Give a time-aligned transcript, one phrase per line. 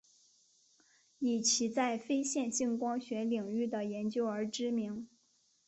[1.19, 5.07] 以其在非线性光学领域的研究而知名。